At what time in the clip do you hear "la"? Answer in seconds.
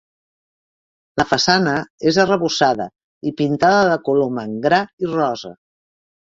1.21-1.25